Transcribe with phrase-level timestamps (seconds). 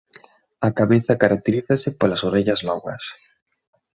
[0.67, 3.03] A cabeza caracterízase polas orellas longas.